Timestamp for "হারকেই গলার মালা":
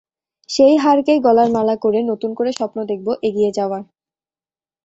0.77-1.75